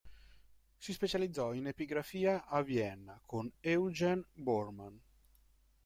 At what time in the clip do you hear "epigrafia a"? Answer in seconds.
1.67-2.63